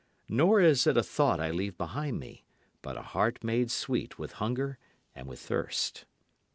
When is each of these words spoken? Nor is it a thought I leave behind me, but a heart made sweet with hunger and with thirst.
Nor 0.29 0.59
is 0.61 0.87
it 0.87 0.97
a 0.97 1.03
thought 1.03 1.39
I 1.39 1.51
leave 1.51 1.77
behind 1.77 2.19
me, 2.19 2.43
but 2.81 2.97
a 2.97 3.03
heart 3.03 3.43
made 3.43 3.69
sweet 3.69 4.17
with 4.17 4.31
hunger 4.41 4.79
and 5.13 5.27
with 5.27 5.39
thirst. 5.39 6.05